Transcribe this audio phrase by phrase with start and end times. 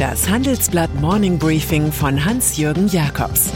[0.00, 3.50] Das Handelsblatt Morning Briefing von Hans-Jürgen Jakobs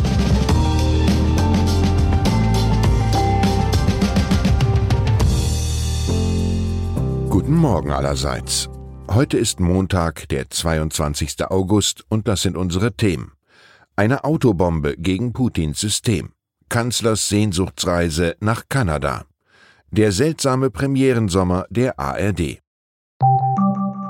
[7.30, 8.68] Guten Morgen allerseits.
[9.10, 11.46] Heute ist Montag, der 22.
[11.46, 13.32] August, und das sind unsere Themen.
[13.96, 16.32] Eine Autobombe gegen Putins System.
[16.68, 19.24] Kanzlers Sehnsuchtsreise nach Kanada.
[19.90, 22.63] Der seltsame Premierensommer der ARD.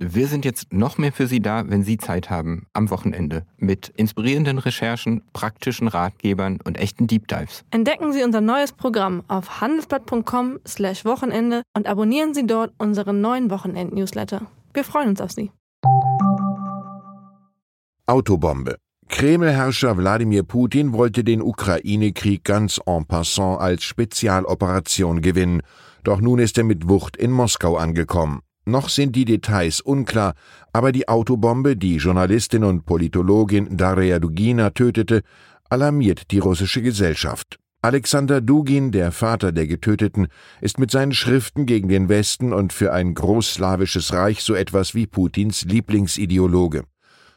[0.00, 3.88] Wir sind jetzt noch mehr für Sie da, wenn Sie Zeit haben, am Wochenende, mit
[3.96, 7.64] inspirierenden Recherchen, praktischen Ratgebern und echten Deep Dives.
[7.72, 14.42] Entdecken Sie unser neues Programm auf handelsblatt.com/slash Wochenende und abonnieren Sie dort unseren neuen Wochenend-Newsletter.
[14.72, 15.50] Wir freuen uns auf Sie.
[18.06, 18.76] Autobombe.
[19.08, 25.62] Kreml-Herrscher Wladimir Putin wollte den Ukraine-Krieg ganz en passant als Spezialoperation gewinnen,
[26.04, 28.42] doch nun ist er mit Wucht in Moskau angekommen.
[28.68, 30.34] Noch sind die Details unklar,
[30.74, 35.22] aber die Autobombe, die Journalistin und Politologin Daria Dugina tötete,
[35.70, 37.58] alarmiert die russische Gesellschaft.
[37.80, 40.28] Alexander Dugin, der Vater der Getöteten,
[40.60, 45.06] ist mit seinen Schriften gegen den Westen und für ein großslawisches Reich so etwas wie
[45.06, 46.84] Putins Lieblingsideologe.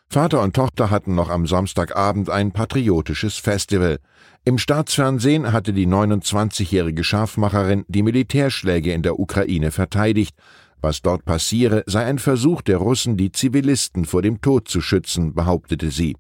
[0.09, 3.99] Vater und Tochter hatten noch am Samstagabend ein patriotisches Festival.
[4.43, 10.35] Im Staatsfernsehen hatte die 29-jährige Scharfmacherin die Militärschläge in der Ukraine verteidigt,
[10.81, 15.33] was dort passiere, sei ein Versuch der Russen, die Zivilisten vor dem Tod zu schützen,
[15.33, 16.15] behauptete sie.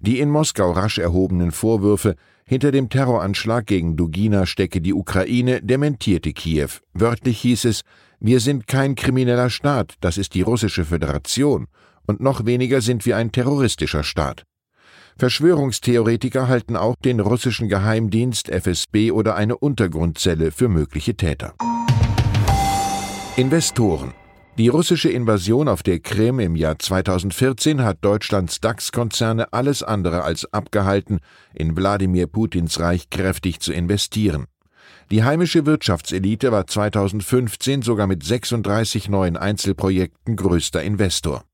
[0.00, 2.14] Die in Moskau rasch erhobenen Vorwürfe,
[2.44, 6.70] hinter dem Terroranschlag gegen Dugina stecke die Ukraine, dementierte Kiew.
[6.94, 7.82] Wörtlich hieß es,
[8.20, 11.66] wir sind kein krimineller Staat, das ist die russische Föderation,
[12.06, 14.44] und noch weniger sind wir ein terroristischer Staat.
[15.18, 21.54] Verschwörungstheoretiker halten auch den russischen Geheimdienst FSB oder eine Untergrundzelle für mögliche Täter.
[23.38, 24.14] Investoren.
[24.56, 30.52] Die russische Invasion auf der Krim im Jahr 2014 hat Deutschlands DAX-Konzerne alles andere als
[30.52, 31.20] abgehalten,
[31.54, 34.46] in Wladimir Putins Reich kräftig zu investieren.
[35.12, 41.44] Die heimische Wirtschaftselite war 2015 sogar mit 36 neuen Einzelprojekten größter Investor.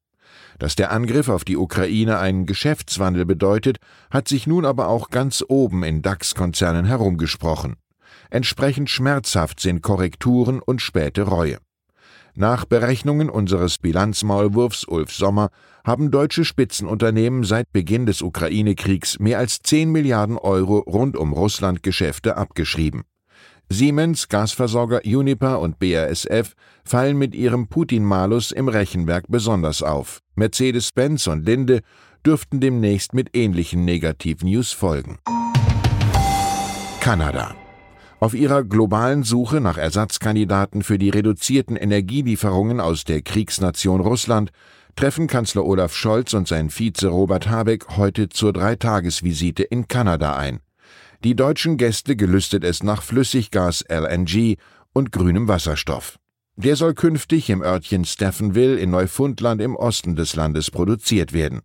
[0.58, 3.76] Dass der Angriff auf die Ukraine einen Geschäftswandel bedeutet,
[4.10, 7.76] hat sich nun aber auch ganz oben in DAX-Konzernen herumgesprochen.
[8.30, 11.58] Entsprechend schmerzhaft sind Korrekturen und späte Reue.
[12.36, 15.50] Nach Berechnungen unseres Bilanzmaulwurfs Ulf Sommer
[15.84, 22.36] haben deutsche Spitzenunternehmen seit Beginn des Ukraine-Kriegs mehr als 10 Milliarden Euro rund um Russland-Geschäfte
[22.36, 23.04] abgeschrieben.
[23.68, 30.20] Siemens, Gasversorger Uniper und BASF fallen mit ihrem Putin-Malus im Rechenwerk besonders auf.
[30.34, 31.82] Mercedes-Benz und Linde
[32.26, 35.18] dürften demnächst mit ähnlichen Negativ-News folgen.
[37.00, 37.54] Kanada
[38.24, 44.50] auf ihrer globalen Suche nach Ersatzkandidaten für die reduzierten Energielieferungen aus der Kriegsnation Russland
[44.96, 50.60] treffen Kanzler Olaf Scholz und sein Vize Robert Habeck heute zur Dreitagesvisite in Kanada ein.
[51.22, 54.56] Die deutschen Gäste gelüstet es nach Flüssiggas LNG
[54.94, 56.18] und grünem Wasserstoff.
[56.56, 61.60] Der soll künftig im Örtchen Stephenville in Neufundland im Osten des Landes produziert werden.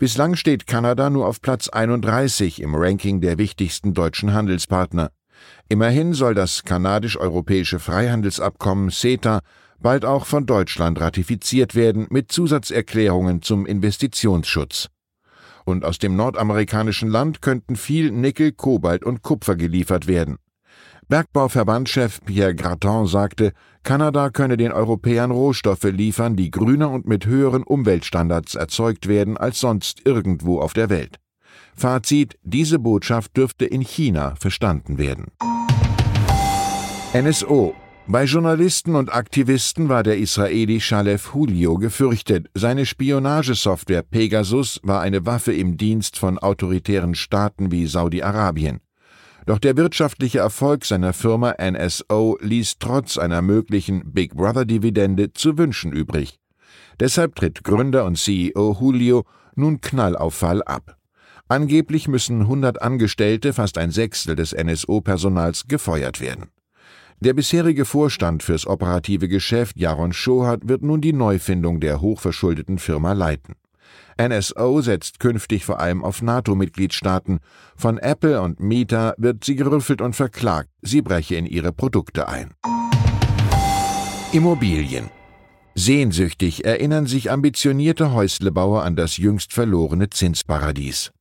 [0.00, 5.12] Bislang steht Kanada nur auf Platz 31 im Ranking der wichtigsten deutschen Handelspartner.
[5.68, 9.40] Immerhin soll das kanadisch-europäische Freihandelsabkommen CETA
[9.80, 14.88] bald auch von Deutschland ratifiziert werden mit Zusatzerklärungen zum Investitionsschutz.
[15.64, 20.38] Und aus dem nordamerikanischen Land könnten viel Nickel, Kobalt und Kupfer geliefert werden.
[21.08, 27.62] Bergbauverbandchef Pierre Graton sagte, Kanada könne den Europäern Rohstoffe liefern, die grüner und mit höheren
[27.62, 31.18] Umweltstandards erzeugt werden als sonst irgendwo auf der Welt.
[31.74, 35.32] Fazit, diese Botschaft dürfte in China verstanden werden.
[37.14, 37.74] NSO
[38.06, 42.48] bei Journalisten und Aktivisten war der Israeli Shalef Julio gefürchtet.
[42.52, 48.80] Seine Spionagesoftware Pegasus war eine Waffe im Dienst von autoritären Staaten wie Saudi-Arabien.
[49.46, 55.90] Doch der wirtschaftliche Erfolg seiner Firma NSO ließ trotz einer möglichen Big Brother-Dividende zu wünschen
[55.90, 56.38] übrig.
[57.00, 59.24] Deshalb tritt Gründer und CEO Julio
[59.54, 60.98] nun Knallauffall ab.
[61.48, 66.50] Angeblich müssen 100 Angestellte, fast ein Sechstel des NSO-Personals, gefeuert werden.
[67.20, 73.12] Der bisherige Vorstand fürs operative Geschäft, Jaron Schohat, wird nun die Neufindung der hochverschuldeten Firma
[73.12, 73.54] leiten.
[74.20, 77.40] NSO setzt künftig vor allem auf NATO-Mitgliedstaaten.
[77.76, 82.54] Von Apple und Meta wird sie gerüffelt und verklagt, sie breche in ihre Produkte ein.
[84.32, 85.10] Immobilien.
[85.74, 91.13] Sehnsüchtig erinnern sich ambitionierte Häuslebauer an das jüngst verlorene Zinsparadies.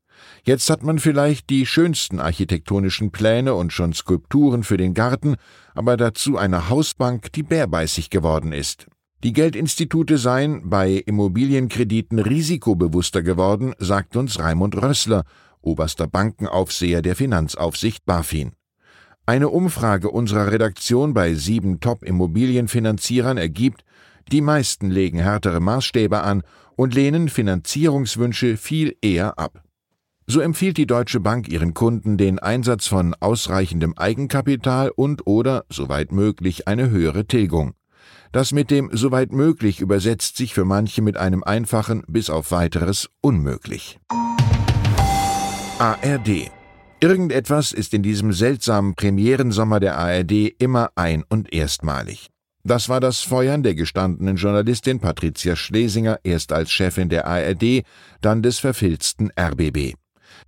[0.45, 5.35] Jetzt hat man vielleicht die schönsten architektonischen Pläne und schon Skulpturen für den Garten,
[5.73, 8.87] aber dazu eine Hausbank, die bärbeißig geworden ist.
[9.23, 15.23] Die Geldinstitute seien bei Immobilienkrediten risikobewusster geworden, sagt uns Raimund Rössler,
[15.61, 18.51] oberster Bankenaufseher der Finanzaufsicht BaFin.
[19.25, 23.85] Eine Umfrage unserer Redaktion bei sieben Top-Immobilienfinanzierern ergibt,
[24.29, 26.43] die meisten legen härtere Maßstäbe an
[26.75, 29.63] und lehnen Finanzierungswünsche viel eher ab.
[30.25, 36.11] So empfiehlt die Deutsche Bank ihren Kunden den Einsatz von ausreichendem Eigenkapital und oder, soweit
[36.11, 37.73] möglich, eine höhere Tilgung.
[38.31, 43.09] Das mit dem soweit möglich übersetzt sich für manche mit einem einfachen bis auf weiteres
[43.21, 43.99] unmöglich.
[45.79, 46.51] ARD
[46.99, 52.29] Irgendetwas ist in diesem seltsamen Premierensommer der ARD immer ein- und erstmalig.
[52.63, 57.83] Das war das Feuern der gestandenen Journalistin Patricia Schlesinger erst als Chefin der ARD,
[58.21, 59.95] dann des verfilzten RBB.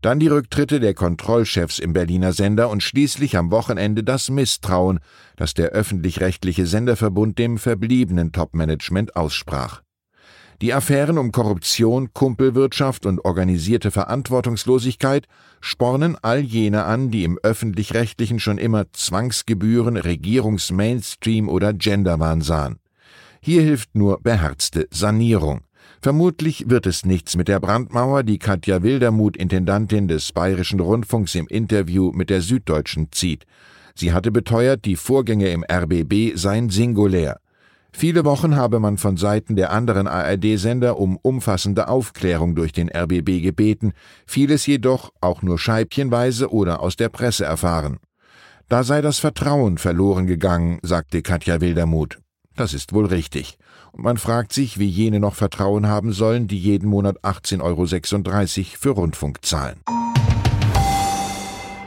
[0.01, 5.00] Dann die Rücktritte der Kontrollchefs im Berliner Sender und schließlich am Wochenende das Misstrauen,
[5.36, 9.81] das der öffentlich-rechtliche Senderverbund dem verbliebenen Topmanagement aussprach.
[10.62, 15.27] Die Affären um Korruption, Kumpelwirtschaft und organisierte Verantwortungslosigkeit
[15.59, 22.80] spornen all jene an, die im öffentlich-rechtlichen schon immer Zwangsgebühren, Regierungsmainstream oder Genderwahn sahen.
[23.42, 25.65] Hier hilft nur beherzte Sanierung.
[26.02, 31.48] Vermutlich wird es nichts mit der Brandmauer, die Katja Wildermuth, Intendantin des Bayerischen Rundfunks, im
[31.48, 33.46] Interview mit der Süddeutschen zieht.
[33.96, 37.40] Sie hatte beteuert, die Vorgänge im RBB seien singulär.
[37.98, 43.42] Viele Wochen habe man von Seiten der anderen ARD-Sender um umfassende Aufklärung durch den RBB
[43.42, 43.94] gebeten,
[44.26, 48.00] vieles jedoch auch nur scheibchenweise oder aus der Presse erfahren.
[48.68, 52.18] Da sei das Vertrauen verloren gegangen, sagte Katja Wildermuth.
[52.58, 53.58] Das ist wohl richtig.
[53.97, 58.89] Man fragt sich, wie jene noch Vertrauen haben sollen, die jeden Monat 18,36 Euro für
[58.89, 59.80] Rundfunk zahlen.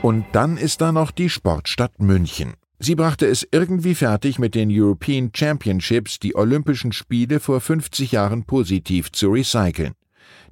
[0.01, 2.53] Und dann ist da noch die Sportstadt München.
[2.79, 8.45] Sie brachte es irgendwie fertig, mit den European Championships die Olympischen Spiele vor 50 Jahren
[8.45, 9.93] positiv zu recyceln.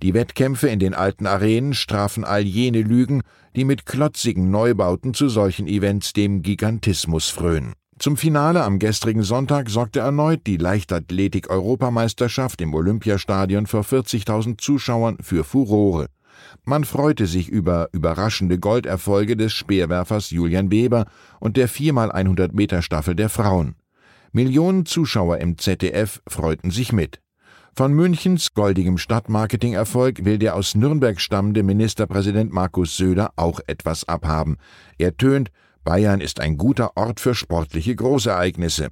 [0.04, 3.24] Die Wettkämpfe in den alten Arenen strafen all jene Lügen,
[3.56, 7.74] die mit klotzigen Neubauten zu solchen Events dem Gigantismus frönen.
[8.00, 15.44] Zum Finale am gestrigen Sonntag sorgte erneut die Leichtathletik-Europameisterschaft im Olympiastadion vor 40.000 Zuschauern für
[15.44, 16.06] Furore.
[16.64, 21.08] Man freute sich über überraschende Golderfolge des Speerwerfers Julian Weber
[21.40, 23.74] und der 4x100 Meter Staffel der Frauen.
[24.32, 27.20] Millionen Zuschauer im ZDF freuten sich mit.
[27.76, 34.58] Von Münchens goldigem Stadtmarketing-Erfolg will der aus Nürnberg stammende Ministerpräsident Markus Söder auch etwas abhaben.
[35.00, 35.50] Er tönt,
[35.88, 38.90] Bayern ist ein guter Ort für sportliche Großereignisse.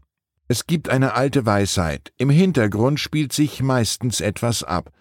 [0.47, 2.13] Es gibt eine alte Weisheit.
[2.17, 4.91] Im Hintergrund spielt sich meistens etwas ab,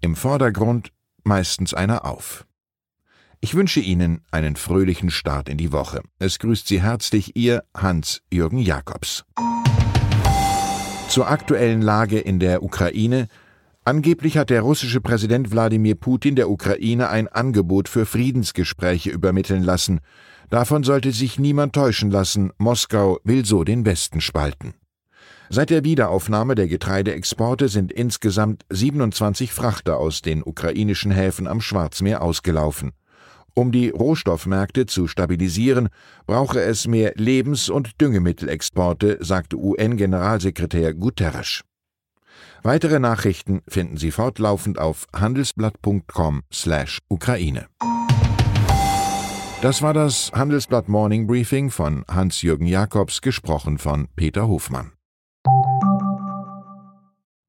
[0.00, 0.90] im Vordergrund
[1.22, 2.44] meistens einer auf.
[3.40, 6.02] Ich wünsche Ihnen einen fröhlichen Start in die Woche.
[6.18, 9.24] Es grüßt Sie herzlich Ihr Hans-Jürgen Jakobs.
[11.08, 13.28] Zur aktuellen Lage in der Ukraine.
[13.84, 20.00] Angeblich hat der russische Präsident Wladimir Putin der Ukraine ein Angebot für Friedensgespräche übermitteln lassen.
[20.50, 24.74] Davon sollte sich niemand täuschen lassen, Moskau will so den Westen spalten.
[25.48, 32.22] Seit der Wiederaufnahme der Getreideexporte sind insgesamt 27 Frachter aus den ukrainischen Häfen am Schwarzmeer
[32.22, 32.92] ausgelaufen.
[33.54, 35.88] Um die Rohstoffmärkte zu stabilisieren,
[36.26, 41.62] brauche es mehr Lebens- und Düngemittelexporte, sagte UN-Generalsekretär Guterres.
[42.62, 47.66] Weitere Nachrichten finden Sie fortlaufend auf handelsblatt.com/Ukraine.
[49.66, 54.92] Das war das Handelsblatt Morning Briefing von Hans-Jürgen Jakobs, gesprochen von Peter Hofmann.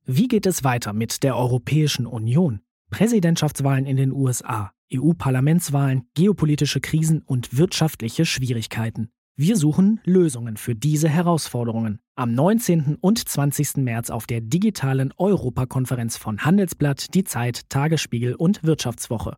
[0.04, 2.62] Wie geht es weiter mit der Europäischen Union?
[2.90, 9.12] Präsidentschaftswahlen in den USA, EU-Parlamentswahlen, geopolitische Krisen und wirtschaftliche Schwierigkeiten.
[9.36, 12.00] Wir suchen Lösungen für diese Herausforderungen.
[12.16, 12.98] Am 19.
[13.00, 13.78] und 20.
[13.78, 19.38] März auf der digitalen Europakonferenz von Handelsblatt, Die Zeit, Tagesspiegel und Wirtschaftswoche.